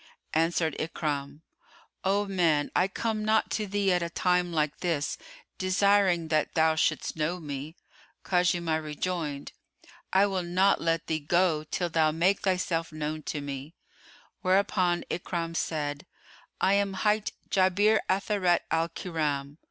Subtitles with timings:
[0.33, 1.41] Answered Ikrimah,
[2.03, 5.15] "O man I come not to thee at a time like this
[5.59, 7.75] desiring that thou shouldst know me."
[8.25, 9.51] Khuzaymah rejoined,
[10.11, 13.75] "I will not let thee go till thou make thyself known to me,"
[14.41, 16.07] whereupon Ikrimah said
[16.59, 19.57] "I am hight Jabir Atharat al Kiram."